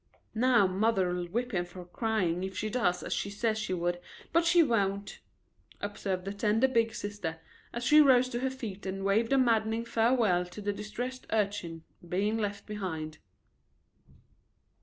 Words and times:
"Now 0.33 0.65
mother'll 0.65 1.25
whip 1.27 1.51
him 1.53 1.63
for 1.63 1.85
crying 1.85 2.43
if 2.43 2.57
she 2.57 2.71
does 2.71 3.03
as 3.03 3.13
she 3.13 3.29
says 3.29 3.59
she 3.59 3.75
would, 3.75 3.99
but 4.33 4.45
she 4.45 4.63
won't," 4.63 5.19
observed 5.79 6.25
the 6.25 6.33
tender 6.33 6.67
big 6.67 6.95
sister, 6.95 7.39
as 7.71 7.83
she 7.83 8.01
rose 8.01 8.27
to 8.29 8.39
her 8.39 8.49
feet 8.49 8.87
and 8.87 9.05
waved 9.05 9.31
a 9.31 9.37
maddening 9.37 9.85
farewell 9.85 10.43
to 10.45 10.59
the 10.59 10.73
distressed 10.73 11.27
urchin 11.31 11.83
being 12.09 12.39
left 12.39 12.65
behind. 12.65 13.19